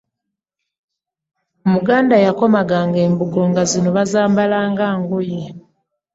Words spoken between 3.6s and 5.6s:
zino bbazambala nga ngoye